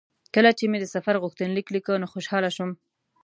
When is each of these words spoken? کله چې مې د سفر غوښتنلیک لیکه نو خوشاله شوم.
کله 0.35 0.51
چې 0.57 0.65
مې 0.71 0.77
د 0.81 0.85
سفر 0.95 1.15
غوښتنلیک 1.23 1.67
لیکه 1.75 1.91
نو 2.01 2.07
خوشاله 2.13 2.49
شوم. 2.55 2.71